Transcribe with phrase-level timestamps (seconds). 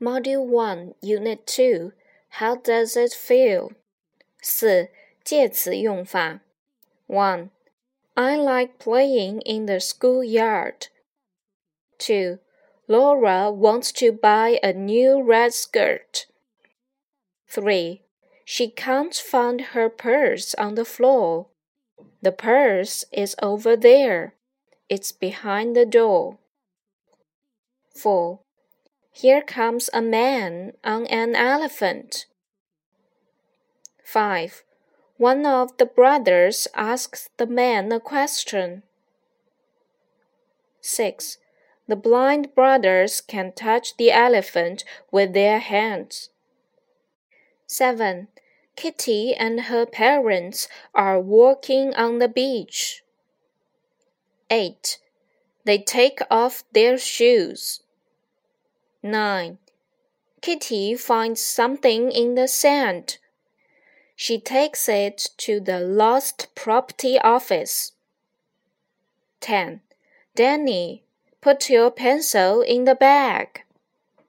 [0.00, 1.92] Module 1, Unit 2
[2.28, 3.72] How does it feel?
[4.42, 4.90] 四、
[5.24, 6.40] 介词用法
[7.06, 7.50] 1.
[8.14, 10.88] I like playing in the schoolyard.
[11.98, 12.38] 2.
[12.88, 16.26] Laura wants to buy a new red skirt.
[17.48, 18.02] 3.
[18.44, 21.46] She can't find her purse on the floor.
[22.22, 24.34] The purse is over there.
[24.88, 26.38] It's behind the door.
[27.94, 28.40] 4.
[29.11, 32.25] Here comes a man on an elephant.
[34.03, 34.63] 5.
[35.17, 38.83] One of the brothers asks the man a question.
[40.79, 41.37] 6.
[41.87, 46.29] The blind brothers can touch the elephant with their hands.
[47.67, 48.29] 7.
[48.75, 53.03] Kitty and her parents are walking on the beach.
[54.49, 54.97] 8.
[55.65, 57.81] They take off their shoes.
[59.03, 59.57] 9.
[60.41, 63.17] Kitty finds something in the sand.
[64.15, 67.93] She takes it to the lost property office.
[69.39, 69.81] 10.
[70.35, 71.03] Danny,
[71.41, 73.63] put your pencil in the bag.